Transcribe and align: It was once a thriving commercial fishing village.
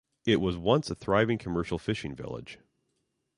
It 0.25 0.37
was 0.41 0.57
once 0.57 0.89
a 0.89 0.95
thriving 0.95 1.37
commercial 1.37 1.77
fishing 1.77 2.15
village. 2.15 2.57